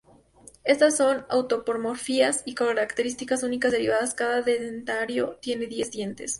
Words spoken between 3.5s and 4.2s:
derivadas: